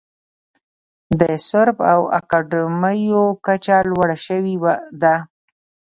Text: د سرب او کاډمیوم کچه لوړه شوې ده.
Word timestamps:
د 1.19 1.21
سرب 1.47 1.77
او 1.91 1.99
کاډمیوم 2.31 3.29
کچه 3.45 3.77
لوړه 3.89 4.17
شوې 4.25 4.55
ده. 5.01 5.15